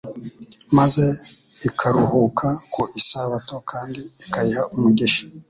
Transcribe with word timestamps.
maze 0.77 1.05
ikaruhuka 1.67 2.47
ku 2.73 2.81
Isabato 2.99 3.55
kandi 3.71 4.01
ikayiha 4.23 4.63
umugisha, 4.75 5.21